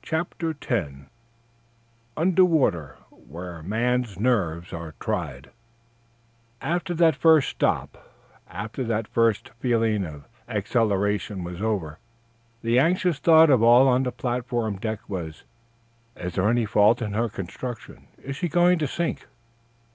CHAPTER 0.00 0.56
X 0.58 0.80
UNDER 2.16 2.44
WATER, 2.46 2.96
WHERE 3.10 3.62
MEN'S 3.62 4.18
NERVES 4.18 4.72
ARE 4.72 4.94
TRIED 4.98 5.50
After 6.62 6.94
that 6.94 7.14
first 7.14 7.50
stop, 7.50 8.10
after 8.48 8.84
that 8.84 9.06
first 9.06 9.50
feeling 9.60 10.06
of 10.06 10.24
exhilaration 10.48 11.44
was 11.44 11.60
over, 11.60 11.98
the 12.62 12.78
anxious 12.78 13.18
thought 13.18 13.50
of 13.50 13.62
all 13.62 13.86
on 13.86 14.04
the 14.04 14.12
platform 14.12 14.78
deck 14.78 15.00
was: 15.10 15.44
"Is 16.16 16.36
there 16.36 16.48
any 16.48 16.64
fault 16.64 17.02
in 17.02 17.12
her 17.12 17.28
construction? 17.28 18.08
Is 18.24 18.34
she 18.34 18.48
going 18.48 18.78
to 18.78 18.86
sink?" 18.86 19.26